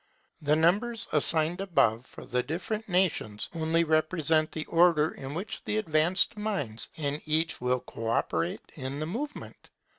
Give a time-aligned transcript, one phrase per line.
[0.41, 5.77] The numbers assigned above for the different nations, only represent the order in which the
[5.77, 9.69] advanced minds in each will co operate in the movement.